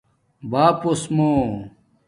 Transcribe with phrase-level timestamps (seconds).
[0.51, 1.31] باپُوس مُو